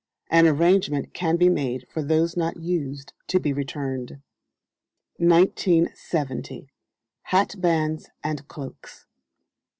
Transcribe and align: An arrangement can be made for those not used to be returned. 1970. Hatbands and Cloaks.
An 0.31 0.47
arrangement 0.47 1.13
can 1.13 1.37
be 1.37 1.47
made 1.47 1.87
for 1.87 2.01
those 2.01 2.35
not 2.35 2.57
used 2.57 3.13
to 3.27 3.39
be 3.39 3.53
returned. 3.53 4.19
1970. 5.19 6.71
Hatbands 7.29 8.07
and 8.23 8.47
Cloaks. 8.47 9.05